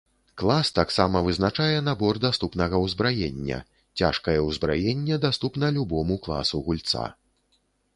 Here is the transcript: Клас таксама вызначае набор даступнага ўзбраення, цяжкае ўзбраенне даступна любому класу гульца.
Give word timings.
Клас 0.41 0.69
таксама 0.77 1.21
вызначае 1.27 1.75
набор 1.89 2.21
даступнага 2.25 2.81
ўзбраення, 2.85 3.61
цяжкае 4.03 4.39
ўзбраенне 4.49 5.23
даступна 5.31 5.75
любому 5.81 6.23
класу 6.27 6.67
гульца. 6.69 7.11